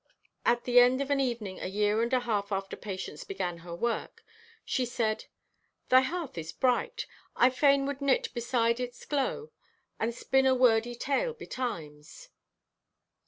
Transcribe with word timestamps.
At 0.45 0.63
the 0.63 0.79
end 0.79 0.99
of 0.99 1.11
an 1.11 1.19
evening 1.19 1.59
a 1.59 1.67
year 1.67 2.01
and 2.01 2.11
a 2.11 2.21
half 2.21 2.51
after 2.51 2.75
Patience 2.75 3.23
began 3.23 3.59
her 3.59 3.75
work, 3.75 4.25
she 4.65 4.83
said: 4.83 5.25
"Thy 5.89 6.01
hearth 6.01 6.39
is 6.39 6.51
bright. 6.51 7.05
I 7.35 7.51
fain 7.51 7.85
would 7.85 8.01
knit 8.01 8.33
beside 8.33 8.79
its 8.79 9.05
glow 9.05 9.51
and 9.99 10.11
spinn 10.15 10.47
a 10.47 10.55
wordy 10.55 10.95
tale 10.95 11.33
betimes." 11.35 12.29